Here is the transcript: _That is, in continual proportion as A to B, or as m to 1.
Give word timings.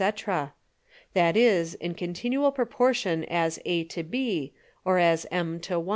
_That 1.13 1.37
is, 1.37 1.75
in 1.75 1.93
continual 1.93 2.51
proportion 2.51 3.23
as 3.25 3.59
A 3.65 3.83
to 3.83 4.01
B, 4.01 4.51
or 4.83 4.97
as 4.97 5.27
m 5.29 5.59
to 5.59 5.79
1. 5.79 5.89